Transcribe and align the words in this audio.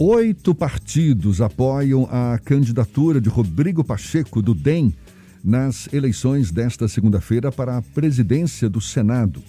Oito 0.00 0.54
partidos 0.54 1.40
apoiam 1.40 2.08
a 2.08 2.38
candidatura 2.38 3.20
de 3.20 3.28
Rodrigo 3.28 3.82
Pacheco, 3.82 4.40
do 4.40 4.54
DEM, 4.54 4.94
nas 5.42 5.92
eleições 5.92 6.52
desta 6.52 6.86
segunda-feira 6.86 7.50
para 7.50 7.78
a 7.78 7.82
presidência 7.82 8.70
do 8.70 8.80
Senado. 8.80 9.42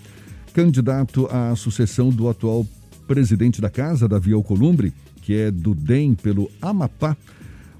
Candidato 0.51 1.27
à 1.27 1.55
sucessão 1.55 2.09
do 2.09 2.27
atual 2.27 2.65
presidente 3.07 3.61
da 3.61 3.69
Casa, 3.69 4.07
Davi 4.07 4.33
Alcolumbre, 4.33 4.91
que 5.21 5.35
é 5.35 5.51
do 5.51 5.75
DEM 5.75 6.15
pelo 6.15 6.49
Amapá, 6.59 7.15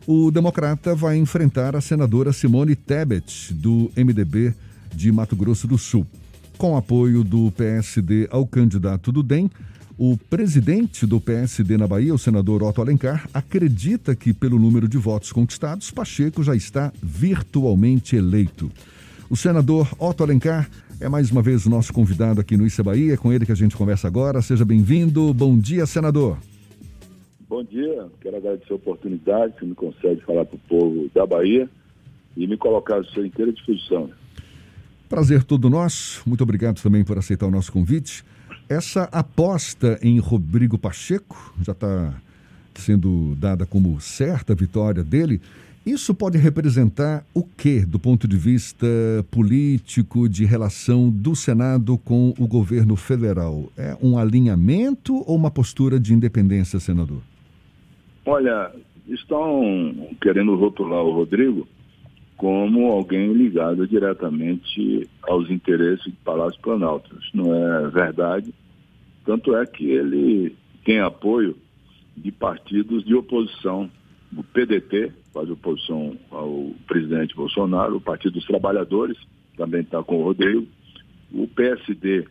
o 0.05 0.29
democrata 0.29 0.93
vai 0.93 1.17
enfrentar 1.17 1.75
a 1.75 1.81
senadora 1.81 2.31
Simone 2.31 2.75
Tebet, 2.75 3.51
do 3.51 3.91
MDB 3.97 4.54
de 4.93 5.11
Mato 5.11 5.36
Grosso 5.36 5.65
do 5.65 5.77
Sul. 5.79 6.05
Com 6.55 6.77
apoio 6.77 7.23
do 7.23 7.51
PSD 7.51 8.27
ao 8.29 8.45
candidato 8.45 9.11
do 9.11 9.23
DEM, 9.23 9.49
o 10.00 10.16
presidente 10.16 11.05
do 11.05 11.20
PSD 11.20 11.75
na 11.75 11.86
Bahia, 11.86 12.15
o 12.15 12.18
senador 12.18 12.63
Otto 12.63 12.82
Alencar, 12.82 13.29
acredita 13.34 14.15
que, 14.15 14.33
pelo 14.33 14.57
número 14.57 14.87
de 14.87 14.97
votos 14.97 15.33
conquistados, 15.33 15.91
Pacheco 15.91 16.41
já 16.41 16.55
está 16.55 16.93
virtualmente 17.04 18.15
eleito. 18.15 18.71
O 19.29 19.36
senador 19.36 19.89
Otto 20.00 20.24
Alencar 20.24 20.69
é 21.01 21.10
mais 21.10 21.29
uma 21.32 21.41
vez 21.41 21.65
o 21.65 21.69
nosso 21.69 21.91
convidado 21.91 22.39
aqui 22.39 22.55
no 22.55 22.65
Issa 22.65 22.82
Bahia. 22.82 23.15
É 23.15 23.18
com 23.18 23.33
ele 23.33 23.46
que 23.46 23.51
a 23.51 23.55
gente 23.55 23.75
conversa 23.75 24.07
agora. 24.07 24.41
Seja 24.41 24.64
bem-vindo. 24.64 25.33
Bom 25.33 25.60
dia, 25.60 25.86
senador. 25.86 26.38
Bom 27.50 27.61
dia. 27.61 28.07
Quero 28.21 28.38
agradecer 28.38 28.71
a 28.71 28.75
oportunidade 28.77 29.55
que 29.60 29.66
me 29.66 29.75
concede 29.75 30.21
falar 30.21 30.46
para 30.46 30.55
o 30.55 30.60
povo 30.60 31.11
da 31.13 31.25
Bahia 31.25 31.69
e 32.38 32.47
me 32.47 32.55
colocar 32.55 33.02
à 33.02 33.03
sua 33.03 33.27
inteira 33.27 33.52
disposição. 33.52 34.09
Prazer 35.09 35.44
todo 35.44 35.69
nosso. 35.69 36.23
Muito 36.25 36.41
obrigado 36.41 36.81
também 36.81 37.03
por 37.03 37.17
aceitar 37.17 37.47
o 37.47 37.52
nosso 37.52 37.69
convite. 37.69 38.23
Essa 38.69 39.09
aposta 39.11 39.97
em 40.00 40.19
Rodrigo 40.19 40.77
Pacheco 40.77 41.55
já 41.59 41.72
está 41.72 42.14
sendo 42.75 43.36
dada 43.36 43.66
como 43.66 44.00
certa 44.00 44.53
vitória 44.53 45.03
dele. 45.03 45.41
Isso 45.83 46.13
pode 46.13 46.38
representar 46.38 47.25
o 47.33 47.44
que 47.44 47.83
do 47.83 47.97
ponto 47.97 48.27
de 48.27 48.38
vista 48.38 48.85
político, 49.31 50.29
de 50.29 50.45
relação 50.45 51.09
do 51.09 51.35
Senado 51.35 51.97
com 51.97 52.31
o 52.38 52.45
governo 52.45 52.95
federal? 52.95 53.71
É 53.75 53.97
um 54.03 54.19
alinhamento 54.19 55.16
ou 55.27 55.35
uma 55.35 55.49
postura 55.49 55.99
de 55.99 56.13
independência, 56.13 56.79
senador? 56.79 57.23
Olha, 58.23 58.72
estão 59.07 60.13
querendo 60.22 60.55
rotular 60.55 61.01
o 61.01 61.11
Rodrigo 61.11 61.67
como 62.39 62.89
alguém 62.89 63.33
ligado 63.33 63.85
diretamente 63.85 65.05
aos 65.23 65.49
interesses 65.49 66.05
do 66.05 66.17
Palácio 66.23 66.57
Planalto. 66.61 67.13
Isso 67.19 67.35
não 67.35 67.53
é 67.53 67.89
verdade. 67.89 68.53
Tanto 69.25 69.53
é 69.57 69.65
que 69.65 69.91
ele 69.91 70.55
tem 70.85 71.01
apoio 71.01 71.57
de 72.15 72.31
partidos 72.31 73.03
de 73.03 73.13
oposição. 73.13 73.91
O 74.33 74.41
PDT 74.41 75.11
faz 75.33 75.49
oposição 75.49 76.15
ao 76.31 76.71
presidente 76.87 77.35
Bolsonaro, 77.35 77.97
o 77.97 78.01
Partido 78.01 78.35
dos 78.35 78.45
Trabalhadores 78.45 79.17
também 79.57 79.81
está 79.81 80.01
com 80.01 80.21
o 80.21 80.23
Rodrigo, 80.23 80.65
o 81.33 81.45
PSD 81.45 82.25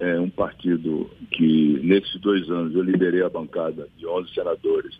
é 0.00 0.18
um 0.18 0.28
partido 0.28 1.08
que, 1.30 1.78
nesses 1.84 2.20
dois 2.20 2.50
anos, 2.50 2.74
eu 2.74 2.82
liderei 2.82 3.22
a 3.22 3.30
bancada 3.30 3.88
de 3.96 4.06
11 4.06 4.34
senadores, 4.34 4.98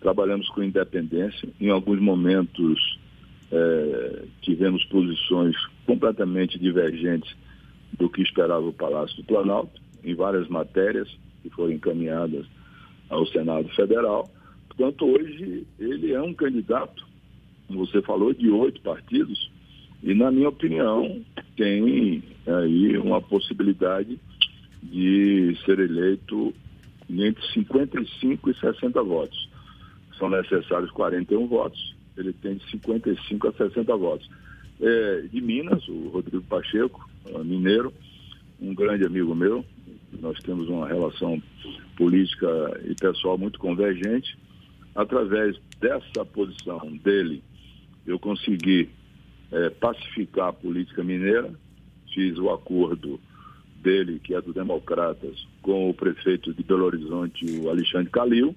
trabalhamos 0.00 0.48
com 0.48 0.64
independência, 0.64 1.48
em 1.60 1.70
alguns 1.70 2.00
momentos 2.00 2.98
é, 3.52 4.24
tivemos 4.42 4.84
posições 4.86 5.54
completamente 5.86 6.58
divergentes 6.58 7.34
do 7.98 8.08
que 8.08 8.22
esperava 8.22 8.66
o 8.66 8.72
Palácio 8.72 9.16
do 9.16 9.24
Planalto, 9.24 9.80
em 10.02 10.14
várias 10.14 10.48
matérias 10.48 11.08
que 11.42 11.50
foram 11.50 11.72
encaminhadas 11.72 12.46
ao 13.08 13.26
Senado 13.26 13.68
Federal. 13.70 14.28
Portanto, 14.68 15.06
hoje 15.06 15.66
ele 15.78 16.12
é 16.12 16.20
um 16.20 16.34
candidato, 16.34 17.06
como 17.68 17.86
você 17.86 18.02
falou, 18.02 18.32
de 18.34 18.50
oito 18.50 18.80
partidos, 18.80 19.50
e, 20.02 20.12
na 20.14 20.30
minha 20.30 20.48
opinião, 20.48 21.22
tem 21.56 22.22
aí 22.46 22.98
uma 22.98 23.22
possibilidade 23.22 24.18
de 24.82 25.56
ser 25.64 25.78
eleito 25.78 26.52
entre 27.08 27.42
55 27.52 28.50
e 28.50 28.54
60 28.54 29.02
votos. 29.02 29.48
São 30.18 30.28
necessários 30.28 30.90
41 30.90 31.46
votos 31.46 31.94
ele 32.16 32.32
tem 32.32 32.56
de 32.56 32.70
55 32.70 33.48
a 33.48 33.52
60 33.52 33.96
votos. 33.96 34.28
É, 34.80 35.22
de 35.22 35.40
Minas, 35.40 35.86
o 35.88 36.08
Rodrigo 36.08 36.42
Pacheco, 36.44 37.08
mineiro, 37.44 37.92
um 38.60 38.74
grande 38.74 39.04
amigo 39.04 39.34
meu, 39.34 39.64
nós 40.20 40.38
temos 40.40 40.68
uma 40.68 40.86
relação 40.86 41.42
política 41.96 42.46
e 42.84 42.94
pessoal 42.94 43.36
muito 43.38 43.58
convergente. 43.58 44.36
Através 44.94 45.56
dessa 45.80 46.24
posição 46.24 46.78
dele, 47.02 47.42
eu 48.06 48.18
consegui 48.18 48.88
é, 49.50 49.70
pacificar 49.70 50.48
a 50.48 50.52
política 50.52 51.02
mineira, 51.02 51.52
fiz 52.12 52.38
o 52.38 52.50
acordo 52.50 53.20
dele, 53.82 54.20
que 54.22 54.34
é 54.34 54.40
do 54.40 54.52
Democratas, 54.52 55.46
com 55.62 55.90
o 55.90 55.94
prefeito 55.94 56.54
de 56.54 56.62
Belo 56.62 56.84
Horizonte, 56.84 57.44
o 57.60 57.68
Alexandre 57.68 58.10
Calil, 58.10 58.54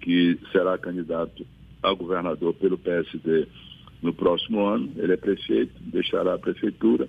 que 0.00 0.38
será 0.52 0.78
candidato 0.78 1.46
a 1.82 1.92
governador 1.92 2.54
pelo 2.54 2.78
PSD 2.78 3.46
no 4.02 4.12
próximo 4.12 4.64
ano. 4.66 4.90
Ele 4.96 5.12
é 5.12 5.16
prefeito, 5.16 5.72
deixará 5.80 6.34
a 6.34 6.38
prefeitura 6.38 7.08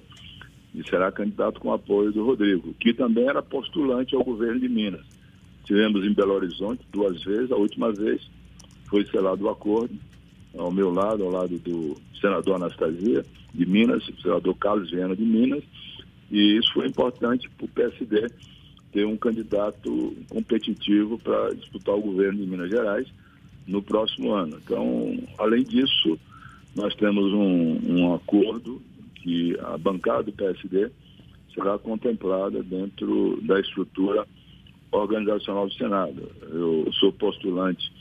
e 0.74 0.88
será 0.88 1.12
candidato 1.12 1.60
com 1.60 1.74
apoio 1.74 2.12
do 2.12 2.26
Rodrigo, 2.26 2.74
que 2.80 2.94
também 2.94 3.28
era 3.28 3.42
postulante 3.42 4.16
ao 4.16 4.24
governo 4.24 4.60
de 4.60 4.70
Minas. 4.70 5.06
Tivemos 5.66 6.06
em 6.06 6.14
Belo 6.14 6.34
Horizonte 6.34 6.82
duas 6.92 7.22
vezes, 7.24 7.52
a 7.52 7.56
última 7.56 7.92
vez 7.92 8.22
foi 8.90 9.06
selado 9.06 9.46
o 9.46 9.50
acordo 9.50 9.96
ao 10.58 10.72
meu 10.72 10.92
lado, 10.92 11.24
ao 11.24 11.32
lado 11.32 11.58
do 11.60 11.98
senador 12.20 12.56
Anastasia 12.56 13.26
de 13.54 13.66
Minas, 13.66 14.08
o 14.08 14.22
senador 14.22 14.56
Carlos 14.56 14.92
Viana 14.92 15.16
de 15.16 15.24
Minas, 15.24 15.64
e 16.30 16.58
isso 16.58 16.74
foi 16.74 16.88
importante 16.88 17.50
para 17.50 17.66
o 17.66 17.70
PSD 17.70 18.28
ter 18.92 19.06
um 19.06 19.18
candidato 19.18 20.16
competitivo 20.30 21.18
para 21.20 21.54
disputar 21.54 21.96
o 21.96 22.02
governo 22.02 22.40
de 22.40 22.48
Minas 22.48 22.70
Gerais 22.70 23.08
no 23.68 23.82
próximo 23.82 24.34
ano. 24.34 24.58
Então, 24.64 25.18
além 25.38 25.64
disso, 25.64 26.20
nós 26.76 26.96
temos 26.96 27.34
um, 27.34 27.80
um 27.88 28.14
acordo 28.14 28.82
que 29.16 29.58
a 29.60 29.78
bancada 29.78 30.24
do 30.24 30.32
PSD 30.32 30.90
será 31.54 31.78
contemplada 31.78 32.64
dentro 32.64 33.40
da 33.44 33.60
estrutura 33.60 34.26
organizacional 34.92 35.68
do 35.68 35.74
Senado. 35.74 36.32
Eu 36.50 36.92
sou 36.94 37.12
postulante 37.14 37.92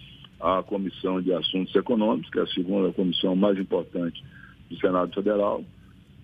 à 0.40 0.62
Comissão 0.62 1.20
de 1.20 1.32
Assuntos 1.32 1.74
Econômicos, 1.74 2.30
que 2.30 2.38
é 2.38 2.42
a 2.42 2.46
segunda 2.48 2.92
comissão 2.92 3.36
mais 3.36 3.58
importante 3.58 4.22
do 4.70 4.76
Senado 4.78 5.12
Federal, 5.12 5.64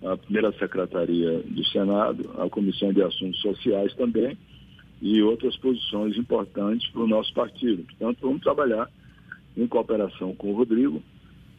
a 0.03 0.17
primeira 0.17 0.51
secretaria 0.53 1.39
do 1.39 1.65
Senado, 1.65 2.29
a 2.37 2.49
Comissão 2.49 2.93
de 2.93 3.01
Assuntos 3.01 3.39
Sociais 3.41 3.93
também, 3.95 4.37
e 5.01 5.21
outras 5.21 5.55
posições 5.57 6.17
importantes 6.17 6.89
para 6.91 7.01
o 7.01 7.07
nosso 7.07 7.33
partido. 7.33 7.83
Portanto, 7.83 8.17
vamos 8.21 8.41
trabalhar 8.41 8.89
em 9.57 9.67
cooperação 9.67 10.35
com 10.35 10.51
o 10.51 10.55
Rodrigo, 10.55 11.01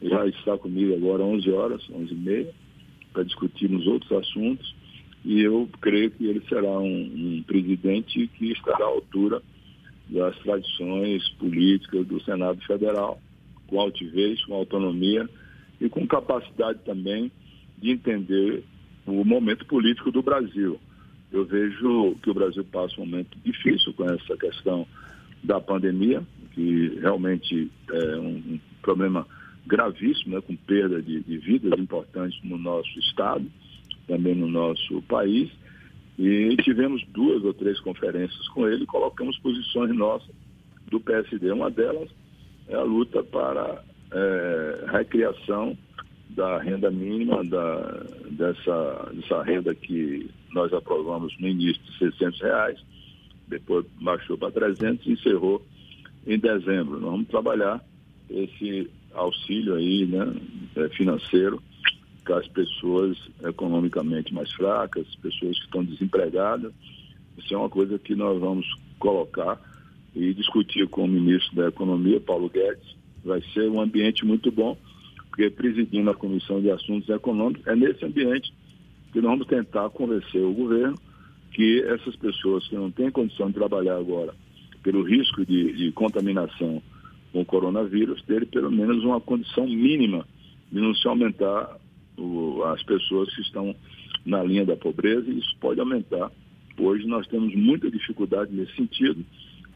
já 0.01 0.25
está 0.27 0.57
comigo 0.57 0.95
agora 0.95 1.25
11 1.25 1.51
horas, 1.51 1.91
11 1.91 2.13
e 2.13 2.17
meia, 2.17 2.55
para 3.13 3.25
discutirmos 3.25 3.87
outros 3.87 4.13
assuntos, 4.13 4.75
e 5.25 5.41
eu 5.41 5.69
creio 5.81 6.11
que 6.13 6.27
ele 6.27 6.43
será 6.49 6.79
um, 6.79 6.87
um 6.87 7.43
presidente 7.45 8.29
que 8.39 8.53
estará 8.53 8.85
à 8.85 8.89
altura 8.89 9.43
das 10.09 10.39
tradições 10.39 11.29
políticas 11.31 12.07
do 12.07 12.23
Senado 12.23 12.61
Federal, 12.63 13.21
com 13.67 13.81
altivez, 13.81 14.43
com 14.45 14.55
autonomia 14.55 15.29
e 15.81 15.89
com 15.89 16.07
capacidade 16.07 16.79
também 16.85 17.31
de 17.77 17.91
entender 17.91 18.63
o 19.07 19.25
momento 19.25 19.67
político 19.67 20.11
do 20.11 20.23
Brasil. 20.23 20.79
Eu 21.31 21.45
vejo 21.45 22.17
que 22.23 22.31
o 22.31 22.35
Brasil 22.35 22.65
passa 22.65 23.01
um 23.01 23.05
momento 23.05 23.37
difícil 23.45 23.93
com 23.95 24.05
essa 24.05 24.37
questão 24.37 24.87
da 25.43 25.61
pandemia, 25.61 26.23
que 26.59 26.99
realmente 27.01 27.71
é 27.93 28.17
um, 28.17 28.59
problema 28.83 29.25
gravíssimo, 29.65 30.35
né, 30.35 30.41
com 30.41 30.57
perda 30.57 31.01
de, 31.01 31.21
de, 31.21 31.39
vidas 31.39 31.79
importantes 31.79 32.37
no 32.43 32.59
nosso 32.59 32.99
estado, 32.99 33.47
também 34.09 34.35
no 34.35 34.49
nosso 34.49 35.01
país. 35.03 35.49
E 36.19 36.57
tivemos 36.65 37.07
duas 37.11 37.45
ou 37.45 37.55
três 37.55 37.79
conferências 37.79 38.49
com 38.49 38.67
ele, 38.67 38.85
colocamos 38.87 39.39
posições 39.39 39.95
nossas 39.95 40.35
do 40.91 40.99
PSD. 40.99 41.53
Uma 41.53 41.71
delas 41.71 42.11
é 42.67 42.75
a 42.75 42.83
luta 42.83 43.23
para 43.23 43.85
é, 44.11 44.85
a 44.89 44.99
recriação 44.99 45.79
da 46.31 46.59
renda 46.59 46.91
mínima, 46.91 47.45
da, 47.45 48.05
dessa, 48.33 49.13
dessa 49.15 49.43
renda 49.45 49.73
que 49.77 50.29
nós 50.51 50.73
aprovamos 50.73 51.33
no 51.39 51.47
início 51.47 51.81
de 51.85 51.99
600 51.99 52.41
reais, 52.41 52.85
depois 53.47 53.87
baixou 54.01 54.37
para 54.37 54.51
300 54.51 55.07
e 55.07 55.13
encerrou 55.13 55.65
em 56.27 56.39
dezembro. 56.39 57.01
Nós 57.01 57.11
vamos 57.11 57.29
trabalhar 57.29 57.83
esse 58.29 58.91
auxílio 59.15 59.75
aí, 59.75 60.07
né, 60.07 60.35
é, 60.77 60.89
financeiro 60.91 61.63
para 62.25 62.39
as 62.39 62.49
pessoas 62.49 63.17
economicamente 63.43 64.35
mais 64.35 64.53
fracas, 64.53 65.07
pessoas 65.17 65.59
que 65.59 65.65
estão 65.65 65.83
desempregadas. 65.83 66.73
Isso 67.39 67.55
é 67.55 67.57
uma 67.57 67.71
coisa 67.71 67.99
que 67.99 68.15
nós 68.15 68.39
vamos 68.39 68.67
colocar 68.99 69.59
e 70.15 70.35
discutir 70.35 70.87
com 70.89 71.05
o 71.05 71.09
ministro 71.09 71.57
da 71.57 71.69
Economia, 71.69 72.21
Paulo 72.21 72.51
Guedes. 72.51 72.97
Vai 73.25 73.41
ser 73.55 73.71
um 73.71 73.81
ambiente 73.81 74.27
muito 74.27 74.51
bom, 74.51 74.77
porque 75.29 75.49
presidindo 75.49 76.11
a 76.11 76.15
Comissão 76.15 76.61
de 76.61 76.71
Assuntos 76.71 77.09
Econômicos, 77.09 77.67
é 77.67 77.75
nesse 77.75 78.05
ambiente 78.05 78.53
que 79.13 79.21
nós 79.21 79.31
vamos 79.31 79.47
tentar 79.47 79.89
convencer 79.91 80.43
o 80.43 80.53
governo 80.53 80.99
que 81.53 81.83
essas 81.83 82.15
pessoas 82.17 82.67
que 82.69 82.77
não 82.77 82.91
têm 82.91 83.11
condição 83.11 83.49
de 83.49 83.55
trabalhar 83.55 83.97
agora, 83.97 84.35
pelo 84.89 85.03
risco 85.03 85.45
de, 85.45 85.71
de 85.75 85.93
contaminação 85.93 86.83
com 87.31 87.43
o 87.43 87.45
coronavírus, 87.45 88.23
terem 88.23 88.49
pelo 88.49 88.71
menos 88.71 89.05
uma 89.05 89.21
condição 89.21 89.67
mínima 89.67 90.27
de 90.73 90.81
não 90.81 90.95
se 90.95 91.07
aumentar 91.07 91.77
o, 92.17 92.63
as 92.65 92.83
pessoas 92.85 93.29
que 93.35 93.43
estão 93.43 93.77
na 94.25 94.43
linha 94.43 94.65
da 94.65 94.79
pobreza, 94.79 95.31
e 95.31 95.41
isso 95.41 95.55
pode 95.61 95.79
aumentar. 95.79 96.33
Hoje 96.79 97.07
nós 97.07 97.27
temos 97.27 97.55
muita 97.55 97.91
dificuldade 97.91 98.51
nesse 98.51 98.75
sentido, 98.77 99.23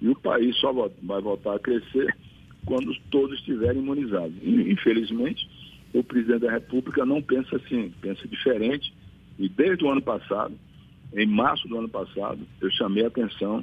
e 0.01 0.09
o 0.09 0.15
país 0.15 0.57
só 0.57 0.73
vai 0.73 1.21
voltar 1.21 1.57
a 1.57 1.59
crescer 1.59 2.17
quando 2.65 2.97
todos 3.11 3.39
estiverem 3.39 3.83
imunizados. 3.83 4.33
Infelizmente, 4.43 5.47
o 5.93 6.03
presidente 6.03 6.41
da 6.41 6.53
República 6.53 7.05
não 7.05 7.21
pensa 7.21 7.57
assim, 7.57 7.93
pensa 8.01 8.27
diferente, 8.27 8.95
e 9.39 9.47
desde 9.47 9.85
o 9.85 9.91
ano 9.91 10.01
passado, 10.01 10.55
em 11.15 11.27
março 11.27 11.69
do 11.69 11.77
ano 11.77 11.89
passado, 11.91 12.41
eu 12.63 12.71
chamei 12.71 13.05
a 13.05 13.09
atenção 13.09 13.63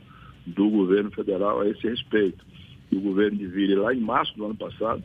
do 0.50 0.70
governo 0.70 1.12
federal 1.12 1.62
a 1.62 1.70
esse 1.70 1.88
respeito. 1.88 2.46
O 2.92 3.00
governo 3.00 3.38
deveria, 3.38 3.80
lá 3.80 3.94
em 3.94 4.00
março 4.00 4.36
do 4.36 4.46
ano 4.46 4.56
passado, 4.56 5.04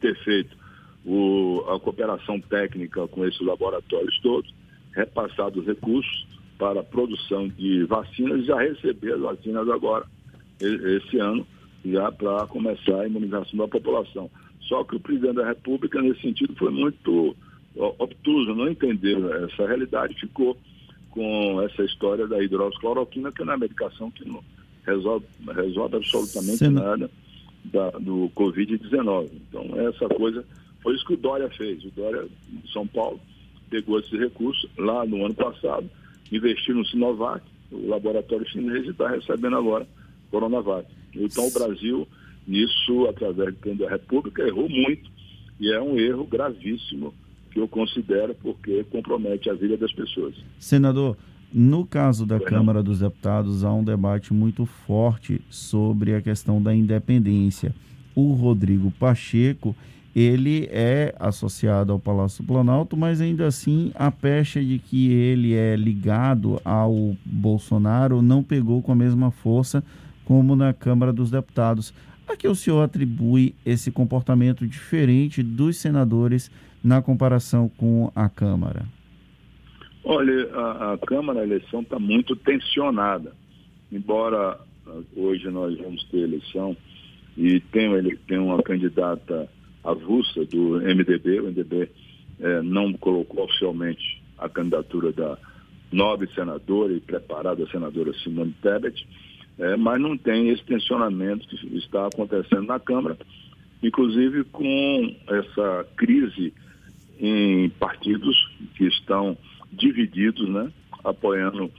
ter 0.00 0.16
feito 0.24 0.56
o, 1.04 1.64
a 1.68 1.78
cooperação 1.78 2.40
técnica 2.40 3.06
com 3.08 3.24
esses 3.24 3.40
laboratórios 3.40 4.18
todos, 4.20 4.52
repassado 4.92 5.60
os 5.60 5.66
recursos 5.66 6.26
para 6.58 6.80
a 6.80 6.84
produção 6.84 7.48
de 7.48 7.84
vacinas 7.84 8.40
e 8.40 8.46
já 8.46 8.60
receber 8.60 9.14
as 9.14 9.20
vacinas 9.20 9.68
agora, 9.68 10.06
esse 10.60 11.18
ano, 11.18 11.46
já 11.84 12.10
para 12.10 12.46
começar 12.46 13.00
a 13.00 13.06
imunização 13.06 13.58
da 13.58 13.68
população. 13.68 14.30
Só 14.62 14.82
que 14.84 14.96
o 14.96 15.00
presidente 15.00 15.34
da 15.34 15.46
República, 15.46 16.00
nesse 16.00 16.22
sentido, 16.22 16.54
foi 16.56 16.70
muito 16.70 17.36
obtuso, 17.76 18.54
não 18.54 18.68
entendeu 18.68 19.32
essa 19.44 19.66
realidade, 19.66 20.14
ficou 20.14 20.56
com 21.10 21.60
essa 21.62 21.82
história 21.84 22.26
da 22.26 22.42
hidroxicloroquina, 22.42 23.30
que 23.30 23.42
é 23.42 23.56
medicação 23.56 24.10
que 24.10 24.26
não 24.26 24.42
resolve, 24.86 25.26
resolve 25.54 25.96
absolutamente 25.96 26.68
nada 26.68 27.10
da, 27.64 27.90
do 27.90 28.30
Covid-19. 28.36 29.30
Então, 29.48 29.80
essa 29.88 30.08
coisa 30.08 30.44
foi 30.82 30.94
isso 30.94 31.06
que 31.06 31.14
o 31.14 31.18
Dória 31.18 31.48
fez. 31.50 31.84
O 31.84 31.90
Dória 31.90 32.26
de 32.48 32.72
São 32.72 32.86
Paulo 32.86 33.20
pegou 33.70 33.98
esses 33.98 34.18
recursos 34.18 34.68
lá 34.78 35.04
no 35.06 35.24
ano 35.24 35.34
passado, 35.34 35.88
investiu 36.30 36.74
no 36.74 36.86
Sinovac, 36.86 37.42
o 37.72 37.88
laboratório 37.88 38.48
chinês, 38.48 38.86
e 38.86 38.90
está 38.90 39.08
recebendo 39.08 39.56
agora 39.56 39.86
Coronavac. 40.30 40.86
Então 41.14 41.46
o 41.46 41.52
Brasil, 41.52 42.06
nisso, 42.46 43.06
através 43.08 43.54
do 43.54 43.74
da 43.76 43.88
República, 43.88 44.42
errou 44.42 44.68
muito 44.68 45.10
e 45.58 45.72
é 45.72 45.80
um 45.80 45.98
erro 45.98 46.26
gravíssimo 46.26 47.14
que 47.50 47.60
eu 47.60 47.68
considero 47.68 48.34
porque 48.34 48.84
compromete 48.84 49.48
a 49.48 49.54
vida 49.54 49.76
das 49.76 49.92
pessoas. 49.92 50.34
Senador, 50.58 51.16
no 51.52 51.84
caso 51.84 52.26
da 52.26 52.40
Câmara 52.40 52.82
dos 52.82 53.00
Deputados, 53.00 53.64
há 53.64 53.72
um 53.72 53.84
debate 53.84 54.32
muito 54.32 54.66
forte 54.66 55.40
sobre 55.48 56.14
a 56.14 56.22
questão 56.22 56.62
da 56.62 56.74
independência. 56.74 57.74
O 58.14 58.32
Rodrigo 58.32 58.90
Pacheco 58.92 59.74
ele 60.14 60.68
é 60.70 61.12
associado 61.18 61.92
ao 61.92 61.98
Palácio 61.98 62.44
do 62.44 62.46
Planalto, 62.46 62.96
mas 62.96 63.20
ainda 63.20 63.46
assim 63.46 63.90
a 63.96 64.12
pecha 64.12 64.62
de 64.62 64.78
que 64.78 65.10
ele 65.10 65.54
é 65.54 65.74
ligado 65.74 66.60
ao 66.64 67.16
Bolsonaro 67.24 68.22
não 68.22 68.42
pegou 68.42 68.80
com 68.80 68.92
a 68.92 68.96
mesma 68.96 69.32
força 69.32 69.82
como 70.24 70.54
na 70.54 70.72
Câmara 70.72 71.12
dos 71.12 71.30
Deputados. 71.32 71.92
A 72.28 72.36
que 72.36 72.46
o 72.46 72.54
senhor 72.54 72.82
atribui 72.82 73.54
esse 73.66 73.90
comportamento 73.90 74.66
diferente 74.66 75.42
dos 75.42 75.78
senadores 75.78 76.50
na 76.82 77.02
comparação 77.02 77.68
com 77.76 78.10
a 78.14 78.28
Câmara? 78.28 78.86
Olha, 80.04 80.54
a, 80.54 80.92
a 80.92 80.98
Câmara, 80.98 81.40
a 81.40 81.44
eleição 81.44 81.80
está 81.80 81.98
muito 81.98 82.36
tensionada. 82.36 83.32
Embora 83.90 84.60
ah, 84.86 85.00
hoje 85.16 85.48
nós 85.50 85.76
vamos 85.78 86.04
ter 86.04 86.18
eleição 86.18 86.76
e 87.36 87.58
tem, 87.58 88.16
tem 88.28 88.38
uma 88.38 88.62
candidata 88.62 89.48
avulsa 89.82 90.44
do 90.44 90.80
MDB. 90.80 91.40
O 91.40 91.44
MDB 91.44 91.88
é, 92.38 92.60
não 92.60 92.92
colocou 92.92 93.44
oficialmente 93.44 94.22
a 94.38 94.48
candidatura 94.48 95.10
da 95.10 95.38
nobre 95.90 96.28
senadora 96.34 96.92
e 96.92 97.00
preparada 97.00 97.66
senadora 97.68 98.12
Simone 98.22 98.54
Tebet, 98.60 99.06
é, 99.58 99.76
mas 99.76 100.00
não 100.00 100.18
tem 100.18 100.50
esse 100.50 100.64
tensionamento 100.64 101.46
que 101.46 101.76
está 101.78 102.06
acontecendo 102.08 102.64
na 102.64 102.78
Câmara, 102.78 103.16
inclusive 103.82 104.44
com 104.44 105.14
essa 105.28 105.86
crise 105.96 106.52
em 107.18 107.70
partidos 107.70 108.36
que 108.76 108.84
estão 108.84 109.36
divididos, 109.76 110.48
né, 110.48 110.70
apoiando 111.02 111.70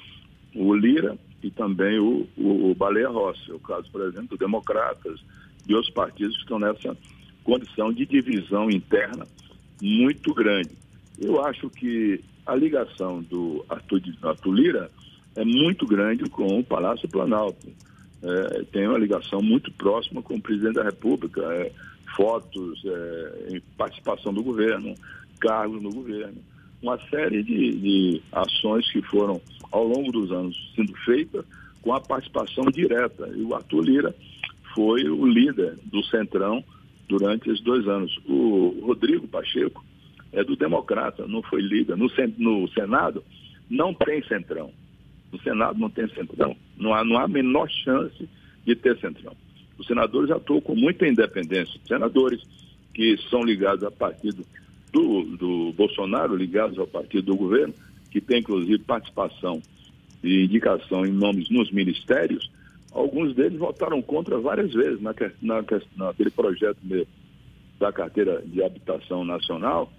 o 0.55 0.73
Lira 0.73 1.17
e 1.43 1.49
também 1.51 1.99
o, 1.99 2.27
o, 2.37 2.71
o 2.71 2.75
Baleia 2.75 3.09
Rossi, 3.09 3.51
o 3.51 3.59
caso, 3.59 3.89
por 3.91 4.01
exemplo, 4.01 4.29
do 4.29 4.37
Democratas 4.37 5.19
e 5.67 5.73
outros 5.73 5.93
partidos 5.93 6.35
que 6.35 6.43
estão 6.43 6.59
nessa 6.59 6.95
condição 7.43 7.93
de 7.93 8.05
divisão 8.05 8.69
interna 8.69 9.25
muito 9.81 10.33
grande. 10.33 10.71
Eu 11.19 11.43
acho 11.45 11.69
que 11.69 12.21
a 12.45 12.55
ligação 12.55 13.21
do 13.21 13.65
Arthur, 13.69 14.01
Arthur 14.23 14.53
Lira 14.53 14.91
é 15.35 15.43
muito 15.43 15.85
grande 15.85 16.29
com 16.29 16.59
o 16.59 16.63
Palácio 16.63 17.09
Planalto. 17.09 17.67
É, 18.23 18.63
tem 18.71 18.87
uma 18.87 18.97
ligação 18.97 19.41
muito 19.41 19.71
próxima 19.71 20.21
com 20.21 20.35
o 20.35 20.41
presidente 20.41 20.75
da 20.75 20.83
República, 20.83 21.41
é, 21.53 21.71
fotos, 22.15 22.81
é, 22.85 23.61
participação 23.77 24.33
do 24.33 24.41
governo, 24.41 24.95
cargos 25.39 25.81
no 25.81 25.91
governo. 25.91 26.37
Uma 26.85 26.99
série 27.09 27.41
de, 27.41 27.71
de 27.79 28.21
ações 28.31 28.87
que 28.91 29.01
foram, 29.01 29.41
ao 29.71 29.83
longo 29.87 30.11
dos 30.11 30.31
anos, 30.31 30.55
sendo 30.75 30.95
feitas 30.97 31.43
com 31.81 31.91
a 31.91 31.99
participação 31.99 32.65
direta. 32.65 33.27
E 33.35 33.41
o 33.41 33.55
Arthur 33.55 33.81
Lira 33.81 34.15
foi 34.75 35.09
o 35.09 35.25
líder 35.25 35.79
do 35.85 36.03
Centrão 36.03 36.63
durante 37.09 37.49
esses 37.49 37.63
dois 37.63 37.87
anos. 37.87 38.15
O 38.27 38.83
Rodrigo 38.85 39.27
Pacheco 39.27 39.83
é 40.31 40.43
do 40.43 40.55
Democrata, 40.55 41.25
não 41.25 41.41
foi 41.41 41.59
líder. 41.59 41.97
No, 41.97 42.07
no 42.37 42.69
Senado 42.69 43.23
não 43.67 43.91
tem 43.91 44.23
centrão. 44.27 44.71
No 45.31 45.41
Senado 45.41 45.79
não 45.79 45.89
tem 45.89 46.07
centrão. 46.09 46.55
Não 46.77 46.93
há, 46.93 47.03
não 47.03 47.17
há 47.17 47.23
a 47.23 47.27
menor 47.27 47.67
chance 47.67 48.29
de 48.63 48.75
ter 48.75 48.95
centrão. 48.99 49.35
Os 49.75 49.87
senadores 49.87 50.29
atuam 50.29 50.61
com 50.61 50.75
muita 50.75 51.07
independência. 51.07 51.81
Senadores 51.87 52.43
que 52.93 53.17
são 53.27 53.43
ligados 53.43 53.83
a 53.83 53.89
partido 53.89 54.45
do, 54.95 55.23
do 55.37 55.73
Bolsonaro, 55.73 56.35
ligados 56.35 56.77
ao 56.79 56.87
partido 56.87 57.27
do 57.27 57.35
governo, 57.35 57.73
que 58.11 58.21
tem 58.21 58.39
inclusive 58.39 58.79
participação 58.79 59.61
e 60.23 60.45
indicação 60.45 61.05
em 61.05 61.11
nomes 61.11 61.49
nos 61.49 61.71
ministérios, 61.71 62.49
Alguns 62.95 63.35
deles 63.35 63.59
votaram 63.59 64.01
contra 64.01 64.39
várias 64.39 64.73
vezes 64.73 65.01
na, 65.01 65.13
na, 65.41 65.61
naquele 65.97 66.29
projeto 66.29 66.77
mesmo 66.81 67.07
da 67.77 67.91
carteira 67.91 68.41
de 68.45 68.63
habitação 68.63 69.25
nacional. 69.25 69.91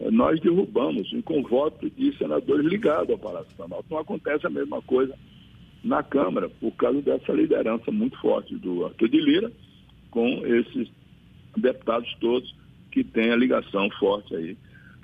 Eh, 0.00 0.10
nós 0.10 0.40
derrubamos 0.40 1.14
com 1.26 1.42
voto 1.42 1.90
de 1.90 2.16
senadores 2.16 2.64
ligados 2.64 3.10
ao 3.10 3.18
Palácio 3.18 3.54
Planalto. 3.54 3.84
Não 3.90 3.98
acontece 3.98 4.46
a 4.46 4.50
mesma 4.50 4.80
coisa 4.80 5.14
na 5.84 6.02
Câmara, 6.02 6.48
por 6.48 6.72
causa 6.72 7.02
dessa 7.02 7.32
liderança 7.32 7.90
muito 7.92 8.18
forte 8.18 8.56
do 8.56 8.86
Arthur 8.86 9.08
de 9.10 9.20
Lira 9.20 9.52
com 10.10 10.26
esses 10.46 10.88
deputados 11.54 12.10
todos 12.18 12.54
que 12.90 13.04
têm 13.04 13.30
a 13.30 13.36
ligação 13.36 13.88
forte 13.98 14.34
aí 14.34 14.56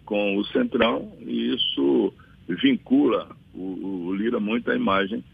com 0.04 0.36
o 0.36 0.44
Centrão, 0.46 1.12
e 1.20 1.54
isso 1.54 2.12
vincula 2.48 3.34
o, 3.54 4.08
o 4.08 4.14
Lira 4.14 4.38
muito 4.38 4.70
à 4.70 4.76
imagem 4.76 5.24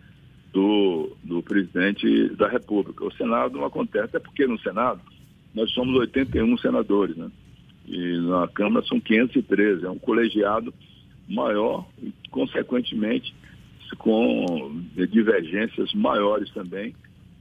do, 0.52 1.16
do 1.24 1.42
presidente 1.42 2.28
da 2.36 2.48
República. 2.48 3.04
O 3.04 3.12
Senado 3.12 3.58
não 3.58 3.64
acontece, 3.64 4.16
é 4.16 4.20
porque 4.20 4.46
no 4.46 4.58
Senado 4.60 5.00
nós 5.54 5.70
somos 5.72 5.96
81 5.96 6.58
senadores, 6.58 7.16
né? 7.16 7.30
E 7.86 8.18
na 8.18 8.46
Câmara 8.46 8.86
são 8.86 9.00
513, 9.00 9.84
é 9.84 9.90
um 9.90 9.98
colegiado 9.98 10.72
maior 11.28 11.86
e, 12.00 12.12
consequentemente, 12.30 13.34
com 13.98 14.82
divergências 15.10 15.92
maiores 15.94 16.48
também 16.50 16.94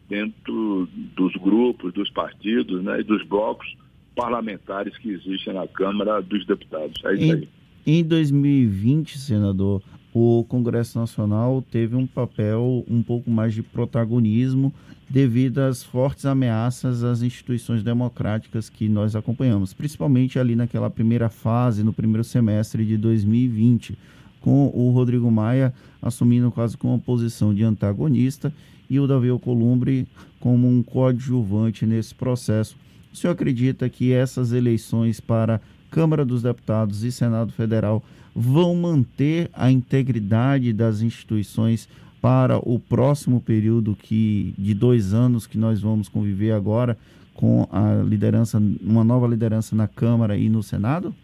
dentro 0.07 0.89
dos 1.15 1.33
grupos, 1.35 1.93
dos 1.93 2.09
partidos 2.09 2.83
né, 2.83 2.99
e 2.99 3.03
dos 3.03 3.23
blocos 3.27 3.77
parlamentares 4.19 4.97
que 4.97 5.11
existem 5.11 5.53
na 5.53 5.65
Câmara 5.67 6.21
dos 6.21 6.45
Deputados. 6.45 7.01
É 7.05 7.13
isso 7.13 7.23
em, 7.23 7.31
aí. 7.31 7.49
Em 7.87 8.03
2020, 8.03 9.17
senador, 9.17 9.81
o 10.13 10.43
Congresso 10.49 10.99
Nacional 10.99 11.63
teve 11.71 11.95
um 11.95 12.05
papel 12.05 12.83
um 12.89 13.01
pouco 13.01 13.31
mais 13.31 13.53
de 13.53 13.63
protagonismo 13.63 14.73
devido 15.09 15.59
às 15.59 15.83
fortes 15.83 16.25
ameaças 16.25 17.03
às 17.03 17.21
instituições 17.21 17.81
democráticas 17.81 18.69
que 18.69 18.89
nós 18.89 19.15
acompanhamos, 19.15 19.73
principalmente 19.73 20.37
ali 20.37 20.55
naquela 20.55 20.89
primeira 20.89 21.29
fase, 21.29 21.83
no 21.83 21.93
primeiro 21.93 22.23
semestre 22.23 22.85
de 22.85 22.97
2020, 22.97 23.97
com 24.41 24.67
o 24.73 24.91
Rodrigo 24.91 25.31
Maia 25.31 25.73
assumindo 26.01 26.51
quase 26.51 26.77
com 26.77 26.89
uma 26.89 26.99
posição 26.99 27.53
de 27.53 27.63
antagonista 27.63 28.53
e 28.89 28.99
o 28.99 29.07
Davi 29.07 29.29
Alcolumbre 29.29 30.07
como 30.39 30.67
um 30.67 30.83
coadjuvante 30.83 31.85
nesse 31.85 32.13
processo. 32.13 32.75
O 33.11 33.15
senhor 33.15 33.33
acredita 33.33 33.89
que 33.89 34.13
essas 34.13 34.51
eleições 34.53 35.19
para 35.19 35.59
Câmara 35.89 36.23
dos 36.23 36.43
Deputados 36.43 37.03
e 37.03 37.11
Senado 37.11 37.51
Federal 37.51 38.03
vão 38.35 38.75
manter 38.75 39.49
a 39.53 39.71
integridade 39.71 40.71
das 40.71 41.01
instituições 41.01 41.89
para 42.21 42.57
o 42.57 42.79
próximo 42.79 43.41
período 43.41 43.95
que 43.95 44.53
de 44.57 44.73
dois 44.73 45.13
anos 45.13 45.47
que 45.47 45.57
nós 45.57 45.81
vamos 45.81 46.09
conviver 46.09 46.51
agora 46.51 46.97
com 47.33 47.67
a 47.71 48.03
liderança, 48.03 48.61
uma 48.81 49.03
nova 49.03 49.25
liderança 49.25 49.75
na 49.75 49.87
Câmara 49.87 50.37
e 50.37 50.49
no 50.49 50.61
Senado? 50.61 51.15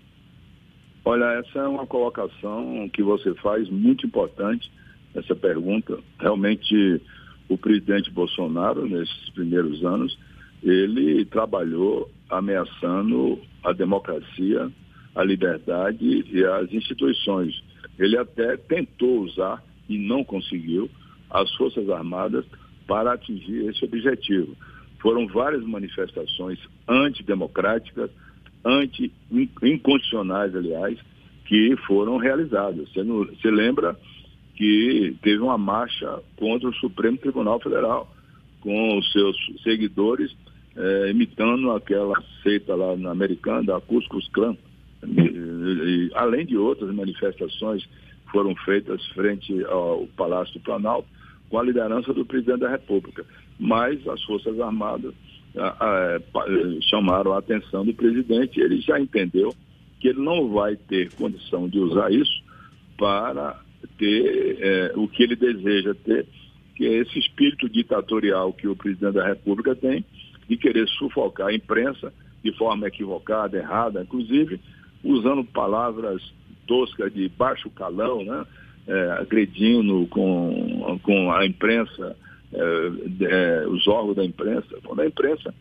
Olha, 1.03 1.25
essa 1.39 1.59
é 1.59 1.67
uma 1.67 1.85
colocação 1.85 2.89
que 2.91 3.03
você 3.03 3.33
faz 3.35 3.69
muito 3.69 4.07
importante, 4.07 4.71
essa 5.13 5.35
pergunta. 5.35 5.99
Realmente, 6.19 7.01
o 7.47 7.57
presidente 7.57 8.09
Bolsonaro, 8.09 8.87
nesses 8.87 9.29
primeiros 9.31 9.83
anos, 9.83 10.17
ele 10.63 11.25
trabalhou 11.25 12.09
ameaçando 12.29 13.39
a 13.63 13.71
democracia, 13.71 14.71
a 15.13 15.23
liberdade 15.23 16.25
e 16.31 16.45
as 16.45 16.71
instituições. 16.73 17.63
Ele 17.97 18.17
até 18.17 18.57
tentou 18.57 19.21
usar, 19.21 19.63
e 19.87 19.97
não 19.97 20.23
conseguiu, 20.23 20.89
as 21.29 21.53
Forças 21.55 21.89
Armadas 21.89 22.45
para 22.87 23.13
atingir 23.13 23.69
esse 23.69 23.83
objetivo. 23.85 24.55
Foram 24.99 25.27
várias 25.27 25.63
manifestações 25.63 26.59
antidemocráticas, 26.87 28.09
anti-inconstitucionais, 28.63 30.55
aliás, 30.55 30.97
que 31.45 31.75
foram 31.85 32.17
realizadas. 32.17 32.89
Você, 32.91 33.03
você 33.03 33.51
lembra 33.51 33.95
que 34.55 35.15
teve 35.21 35.39
uma 35.39 35.57
marcha 35.57 36.19
contra 36.37 36.69
o 36.69 36.73
Supremo 36.75 37.17
Tribunal 37.17 37.59
Federal, 37.59 38.14
com 38.65 38.97
os 38.97 39.11
seus 39.11 39.37
seguidores 39.61 40.35
é, 40.75 41.11
imitando 41.11 41.71
aquela 41.71 42.15
seita 42.41 42.75
lá 42.75 42.97
na 42.97 43.11
americana, 43.11 43.63
da 43.63 43.79
Cuscus 43.79 44.27
Clan. 44.29 44.57
E, 45.07 45.21
e, 45.21 46.11
além 46.15 46.47
de 46.47 46.57
outras 46.57 46.93
manifestações 46.93 47.87
foram 48.31 48.55
feitas 48.55 49.05
frente 49.09 49.63
ao 49.65 50.07
Palácio 50.17 50.55
do 50.55 50.59
Planalto, 50.61 51.07
com 51.47 51.59
a 51.59 51.63
liderança 51.63 52.11
do 52.11 52.25
presidente 52.25 52.61
da 52.61 52.69
República. 52.69 53.23
Mas 53.59 54.05
as 54.07 54.21
Forças 54.23 54.59
Armadas 54.59 55.13
chamaram 56.89 57.33
a 57.33 57.37
atenção 57.37 57.85
do 57.85 57.93
presidente, 57.93 58.59
ele 58.59 58.81
já 58.81 58.99
entendeu 58.99 59.53
que 60.01 60.09
ele 60.09 60.21
não 60.21 60.49
vai 60.49 60.75
ter 60.75 61.13
condição 61.13 61.69
de 61.69 61.79
usar 61.79 62.11
isso 62.11 62.43
para 62.97 63.61
ter 63.97 64.57
é, 64.59 64.91
o 64.95 65.07
que 65.07 65.23
ele 65.23 65.35
deseja 65.35 65.95
ter, 66.03 66.25
que 66.75 66.85
é 66.85 66.97
esse 66.97 67.17
espírito 67.17 67.69
ditatorial 67.69 68.53
que 68.53 68.67
o 68.67 68.75
presidente 68.75 69.13
da 69.13 69.27
República 69.27 69.75
tem, 69.75 70.05
de 70.47 70.57
querer 70.57 70.87
sufocar 70.89 71.47
a 71.47 71.53
imprensa 71.53 72.13
de 72.43 72.51
forma 72.57 72.87
equivocada, 72.87 73.57
errada, 73.57 74.03
inclusive 74.03 74.59
usando 75.03 75.43
palavras 75.43 76.21
toscas 76.67 77.13
de 77.13 77.29
baixo 77.29 77.69
calão, 77.69 78.23
né? 78.23 78.45
É, 78.87 79.11
agredindo 79.13 80.05
com, 80.11 80.99
com 81.01 81.31
a 81.31 81.43
imprensa, 81.43 82.15
é, 82.53 82.91
é, 83.21 83.67
os 83.67 83.87
órgãos 83.87 84.15
da 84.15 84.23
imprensa. 84.23 84.77
Quando 84.83 84.99
a 84.99 85.07
imprensa 85.07 85.53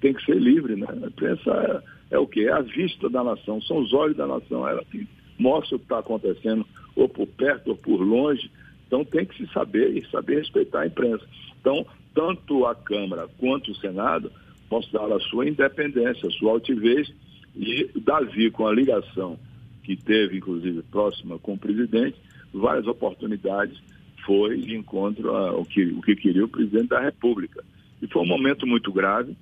tem 0.00 0.14
que 0.14 0.24
ser 0.24 0.36
livre, 0.36 0.76
né? 0.76 0.86
A 0.88 1.06
imprensa 1.06 1.82
é, 2.10 2.16
é 2.16 2.18
o 2.18 2.26
que? 2.26 2.46
É 2.46 2.52
a 2.52 2.62
vista 2.62 3.10
da 3.10 3.22
nação, 3.22 3.60
são 3.62 3.78
os 3.78 3.92
olhos 3.92 4.16
da 4.16 4.26
nação, 4.26 4.66
ela 4.66 4.82
que 4.84 5.06
mostra 5.38 5.76
o 5.76 5.78
que 5.78 5.84
está 5.84 5.98
acontecendo, 5.98 6.66
ou 6.96 7.08
por 7.08 7.26
perto 7.26 7.68
ou 7.68 7.76
por 7.76 8.00
longe. 8.00 8.50
Então 8.90 9.04
tem 9.04 9.24
que 9.24 9.36
se 9.36 9.46
saber 9.52 9.96
e 9.96 10.04
saber 10.10 10.38
respeitar 10.38 10.80
a 10.80 10.86
imprensa. 10.88 11.24
Então, 11.60 11.86
tanto 12.12 12.66
a 12.66 12.74
Câmara 12.74 13.28
quanto 13.38 13.70
o 13.70 13.76
Senado 13.76 14.32
mostraram 14.68 15.14
a 15.14 15.20
sua 15.20 15.48
independência, 15.48 16.28
a 16.28 16.32
sua 16.32 16.50
altivez, 16.50 17.08
e 17.54 17.88
Davi, 17.94 18.50
com 18.50 18.66
a 18.66 18.72
ligação 18.72 19.38
que 19.84 19.94
teve, 19.94 20.38
inclusive, 20.38 20.82
próxima 20.90 21.38
com 21.38 21.54
o 21.54 21.58
presidente, 21.58 22.16
várias 22.52 22.88
oportunidades 22.88 23.80
foi 24.26 24.58
de 24.58 24.76
encontro 24.76 25.30
ao 25.36 25.64
que, 25.64 25.84
o 25.84 26.02
que 26.02 26.16
queria 26.16 26.44
o 26.44 26.48
presidente 26.48 26.88
da 26.88 27.00
República. 27.00 27.64
E 28.02 28.08
foi 28.08 28.22
um 28.22 28.26
momento 28.26 28.66
muito 28.66 28.92
grave, 28.92 29.36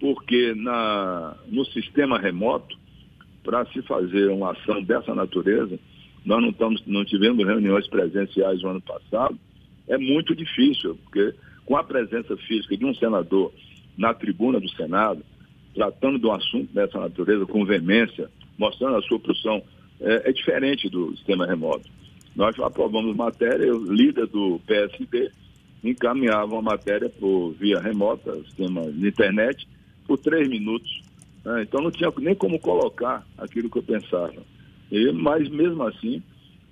porque 0.00 0.54
na, 0.56 1.36
no 1.46 1.64
sistema 1.66 2.18
remoto, 2.18 2.76
para 3.44 3.64
se 3.66 3.80
fazer 3.82 4.28
uma 4.28 4.52
ação 4.52 4.82
dessa 4.82 5.14
natureza, 5.14 5.78
nós 6.28 6.42
não, 6.42 6.50
estamos, 6.50 6.82
não 6.86 7.06
tivemos 7.06 7.46
reuniões 7.46 7.88
presenciais 7.88 8.60
no 8.60 8.68
ano 8.68 8.82
passado, 8.82 9.38
é 9.88 9.96
muito 9.96 10.36
difícil, 10.36 10.94
porque 10.96 11.34
com 11.64 11.74
a 11.74 11.82
presença 11.82 12.36
física 12.36 12.76
de 12.76 12.84
um 12.84 12.94
senador 12.94 13.50
na 13.96 14.12
tribuna 14.12 14.60
do 14.60 14.68
Senado, 14.68 15.24
tratando 15.74 16.18
de 16.18 16.26
um 16.26 16.32
assunto 16.32 16.70
dessa 16.74 17.00
natureza 17.00 17.46
com 17.46 17.64
veemência, 17.64 18.28
mostrando 18.58 18.96
a 18.96 19.02
sua 19.02 19.18
posição, 19.18 19.62
é, 20.02 20.28
é 20.28 20.32
diferente 20.32 20.90
do 20.90 21.16
sistema 21.16 21.46
remoto. 21.46 21.88
Nós 22.36 22.54
aprovamos 22.60 23.16
matéria, 23.16 23.74
o 23.74 23.90
líder 23.90 24.26
do 24.26 24.60
PSD 24.66 25.30
encaminhava 25.82 26.52
uma 26.52 26.62
matéria 26.62 27.08
por 27.08 27.52
via 27.52 27.80
remota, 27.80 28.34
sistema 28.44 28.82
de 28.82 29.08
internet, 29.08 29.66
por 30.06 30.18
três 30.18 30.46
minutos. 30.46 31.00
Né? 31.42 31.62
Então 31.62 31.80
não 31.80 31.90
tinha 31.90 32.12
nem 32.18 32.34
como 32.34 32.58
colocar 32.58 33.26
aquilo 33.38 33.70
que 33.70 33.78
eu 33.78 33.82
pensava. 33.82 34.57
E, 34.90 35.12
mas 35.12 35.48
mesmo 35.48 35.82
assim, 35.84 36.22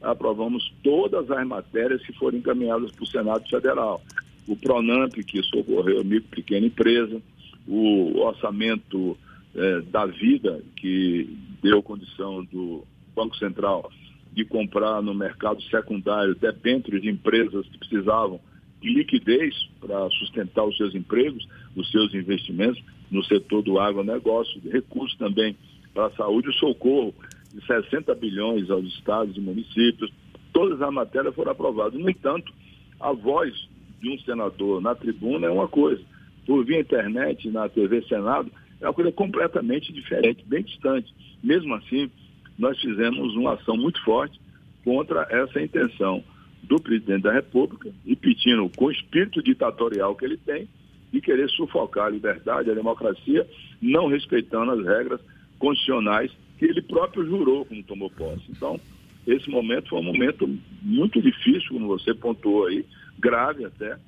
aprovamos 0.02 0.72
todas 0.82 1.30
as 1.30 1.46
matérias 1.46 2.02
que 2.02 2.12
foram 2.12 2.38
encaminhadas 2.38 2.90
para 2.92 3.04
o 3.04 3.06
Senado 3.06 3.48
Federal. 3.48 4.02
O 4.46 4.56
PRONAMP, 4.56 5.24
que 5.24 5.42
socorreu 5.42 6.00
a 6.00 6.04
micro 6.04 6.28
pequena 6.28 6.66
empresa, 6.66 7.20
o 7.66 8.20
orçamento 8.20 9.16
eh, 9.54 9.82
da 9.90 10.06
vida, 10.06 10.62
que 10.76 11.28
deu 11.62 11.82
condição 11.82 12.44
do 12.44 12.84
Banco 13.14 13.36
Central 13.36 13.90
de 14.32 14.44
comprar 14.44 15.02
no 15.02 15.14
mercado 15.14 15.62
secundário 15.62 16.36
dentro 16.62 17.00
de 17.00 17.08
empresas 17.08 17.66
que 17.66 17.78
precisavam 17.78 18.38
de 18.82 18.92
liquidez 18.92 19.54
para 19.80 20.08
sustentar 20.10 20.64
os 20.64 20.76
seus 20.76 20.94
empregos, 20.94 21.48
os 21.74 21.90
seus 21.90 22.14
investimentos 22.14 22.82
no 23.10 23.24
setor 23.24 23.62
do 23.62 23.80
agronegócio, 23.80 24.60
recursos 24.70 25.16
também 25.16 25.56
para 25.94 26.06
a 26.06 26.10
saúde, 26.10 26.50
o 26.50 26.52
socorro 26.52 27.14
de 27.52 27.64
60 27.66 28.14
bilhões 28.14 28.70
aos 28.70 28.84
estados 28.86 29.36
e 29.36 29.40
municípios, 29.40 30.12
todas 30.52 30.80
as 30.80 30.92
matérias 30.92 31.34
foram 31.34 31.52
aprovadas. 31.52 31.98
No 31.98 32.08
entanto, 32.08 32.52
a 33.00 33.12
voz 33.12 33.52
de 34.00 34.10
um 34.10 34.18
senador 34.20 34.80
na 34.80 34.94
tribuna 34.94 35.46
é 35.46 35.50
uma 35.50 35.68
coisa, 35.68 36.02
por 36.46 36.64
via 36.64 36.80
internet, 36.80 37.50
na 37.50 37.68
TV 37.68 38.02
Senado, 38.02 38.50
é 38.80 38.86
uma 38.86 38.94
coisa 38.94 39.10
completamente 39.10 39.92
diferente, 39.92 40.44
bem 40.46 40.62
distante. 40.62 41.12
Mesmo 41.42 41.74
assim, 41.74 42.10
nós 42.58 42.78
fizemos 42.80 43.34
uma 43.34 43.54
ação 43.54 43.76
muito 43.76 44.02
forte 44.02 44.40
contra 44.84 45.26
essa 45.30 45.60
intenção 45.60 46.22
do 46.62 46.80
presidente 46.80 47.22
da 47.22 47.32
República, 47.32 47.90
repetindo 48.06 48.70
com 48.76 48.86
o 48.86 48.90
espírito 48.90 49.42
ditatorial 49.42 50.14
que 50.14 50.24
ele 50.24 50.36
tem, 50.36 50.68
de 51.12 51.20
querer 51.20 51.48
sufocar 51.50 52.06
a 52.06 52.10
liberdade, 52.10 52.70
a 52.70 52.74
democracia, 52.74 53.46
não 53.80 54.08
respeitando 54.08 54.72
as 54.72 54.84
regras 54.84 55.20
constitucionais 55.58 56.30
que 56.58 56.64
ele 56.64 56.82
próprio 56.82 57.24
jurou 57.24 57.64
quando 57.64 57.82
tomou 57.84 58.10
posse. 58.10 58.44
Então, 58.48 58.80
esse 59.26 59.48
momento 59.50 59.88
foi 59.88 60.00
um 60.00 60.04
momento 60.04 60.48
muito 60.82 61.20
difícil, 61.20 61.68
como 61.70 61.88
você 61.88 62.14
pontuou 62.14 62.66
aí, 62.66 62.84
grave 63.18 63.64
até, 63.64 63.98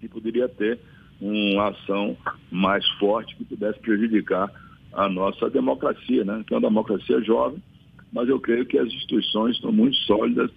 que 0.00 0.08
poderia 0.08 0.48
ter 0.48 0.78
uma 1.20 1.68
ação 1.68 2.16
mais 2.50 2.86
forte 2.98 3.34
que 3.36 3.44
pudesse 3.44 3.78
prejudicar 3.80 4.50
a 4.92 5.08
nossa 5.08 5.50
democracia, 5.50 6.24
né? 6.24 6.44
Que 6.46 6.54
é 6.54 6.56
uma 6.56 6.68
democracia 6.68 7.20
jovem, 7.22 7.60
mas 8.12 8.28
eu 8.28 8.38
creio 8.38 8.64
que 8.66 8.78
as 8.78 8.86
instituições 8.86 9.56
estão 9.56 9.72
muito 9.72 9.96
sólidas 9.98 10.50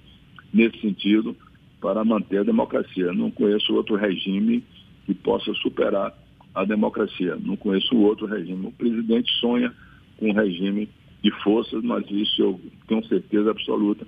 nesse 0.54 0.80
sentido 0.80 1.36
para 1.82 2.04
manter 2.04 2.40
a 2.40 2.44
democracia. 2.44 3.12
Não 3.14 3.32
conheço 3.32 3.74
outro 3.74 3.96
regime 3.96 4.64
que 5.06 5.14
possa 5.14 5.54
superar 5.56 6.14
a 6.54 6.66
democracia. 6.66 7.36
Não 7.36 7.56
conheço 7.56 7.96
outro 7.98 8.28
regime. 8.28 8.68
O 8.68 8.72
presidente 8.72 9.32
sonha 9.40 9.74
com 10.18 10.30
um 10.30 10.34
regime 10.34 10.90
de 11.24 11.32
forças, 11.44 11.84
mas 11.84 12.06
isso 12.10 12.42
eu 12.42 12.62
tenho 12.88 13.06
certeza 13.08 13.52
absoluta 13.52 14.06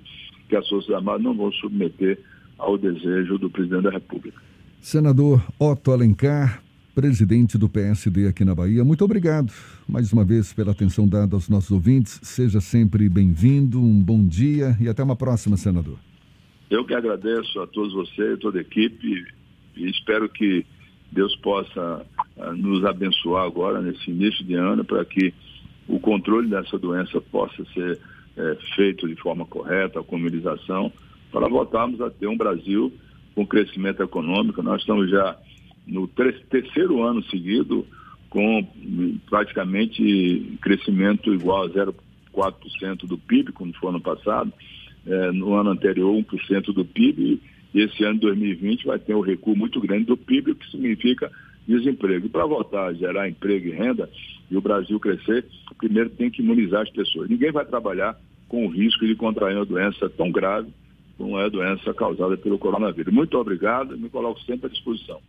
que 0.48 0.56
as 0.56 0.68
Forças 0.68 0.94
Armadas 0.94 1.22
não 1.22 1.34
vão 1.34 1.52
submeter 1.52 2.18
ao 2.58 2.76
desejo 2.76 3.38
do 3.38 3.48
presidente 3.48 3.84
da 3.84 3.90
República. 3.90 4.40
Senador 4.80 5.42
Otto 5.58 5.92
Alencar, 5.92 6.62
presidente 6.94 7.56
do 7.56 7.68
PSD 7.68 8.26
aqui 8.26 8.44
na 8.44 8.54
Bahia, 8.54 8.84
muito 8.84 9.04
obrigado 9.04 9.52
mais 9.88 10.12
uma 10.12 10.24
vez 10.24 10.52
pela 10.52 10.72
atenção 10.72 11.08
dada 11.08 11.36
aos 11.36 11.48
nossos 11.48 11.70
ouvintes. 11.70 12.20
Seja 12.22 12.60
sempre 12.60 13.08
bem-vindo, 13.08 13.80
um 13.80 14.02
bom 14.02 14.26
dia 14.26 14.76
e 14.80 14.88
até 14.88 15.02
uma 15.02 15.16
próxima, 15.16 15.56
senador. 15.56 15.98
Eu 16.70 16.84
que 16.84 16.94
agradeço 16.94 17.60
a 17.60 17.66
todos 17.66 17.92
vocês, 17.92 18.38
toda 18.38 18.58
a 18.58 18.62
equipe, 18.62 19.26
e 19.76 19.90
espero 19.90 20.28
que 20.28 20.64
Deus 21.10 21.34
possa 21.36 22.06
uh, 22.36 22.52
nos 22.56 22.84
abençoar 22.84 23.44
agora, 23.44 23.82
nesse 23.82 24.10
início 24.10 24.44
de 24.44 24.54
ano, 24.54 24.84
para 24.84 25.04
que 25.04 25.34
o 25.90 25.98
controle 25.98 26.48
dessa 26.48 26.78
doença 26.78 27.20
possa 27.20 27.64
ser 27.74 27.98
é, 28.36 28.56
feito 28.76 29.08
de 29.08 29.16
forma 29.16 29.44
correta, 29.44 30.00
a 30.00 30.04
comunização, 30.04 30.92
para 31.32 31.48
voltarmos 31.48 32.00
a 32.00 32.08
ter 32.10 32.28
um 32.28 32.36
Brasil 32.36 32.92
com 33.34 33.46
crescimento 33.46 34.02
econômico. 34.02 34.62
Nós 34.62 34.80
estamos 34.80 35.10
já 35.10 35.36
no 35.86 36.06
terceiro 36.06 37.02
ano 37.02 37.22
seguido 37.24 37.86
com 38.28 38.64
praticamente 39.28 40.56
crescimento 40.62 41.34
igual 41.34 41.64
a 41.64 41.68
0,4% 41.68 43.06
do 43.06 43.18
PIB, 43.18 43.52
como 43.52 43.72
foi 43.74 43.90
ano 43.90 44.00
passado, 44.00 44.52
é, 45.04 45.32
no 45.32 45.54
ano 45.54 45.70
anterior 45.70 46.14
1% 46.14 46.72
do 46.72 46.84
PIB, 46.84 47.40
e 47.74 47.80
esse 47.80 48.04
ano 48.04 48.20
2020 48.20 48.86
vai 48.86 48.98
ter 48.98 49.14
um 49.14 49.20
recuo 49.20 49.56
muito 49.56 49.80
grande 49.80 50.04
do 50.04 50.16
PIB, 50.16 50.52
o 50.52 50.54
que 50.54 50.70
significa 50.70 51.30
desemprego. 51.78 52.26
E 52.26 52.28
para 52.28 52.46
voltar 52.46 52.86
a 52.86 52.92
gerar 52.92 53.28
emprego 53.28 53.68
e 53.68 53.70
renda 53.70 54.10
e 54.50 54.56
o 54.56 54.60
Brasil 54.60 54.98
crescer, 54.98 55.44
primeiro 55.78 56.10
tem 56.10 56.30
que 56.30 56.42
imunizar 56.42 56.82
as 56.82 56.90
pessoas. 56.90 57.28
Ninguém 57.28 57.52
vai 57.52 57.64
trabalhar 57.64 58.18
com 58.48 58.66
o 58.66 58.68
risco 58.68 59.06
de 59.06 59.14
contrair 59.14 59.56
uma 59.56 59.64
doença 59.64 60.08
tão 60.10 60.30
grave 60.30 60.68
como 61.20 61.38
é 61.38 61.44
a 61.44 61.50
doença 61.50 61.92
causada 61.92 62.34
pelo 62.38 62.58
coronavírus. 62.58 63.12
Muito 63.12 63.36
obrigado, 63.36 63.96
me 63.96 64.08
coloco 64.08 64.40
sempre 64.40 64.66
à 64.66 64.70
disposição. 64.70 65.20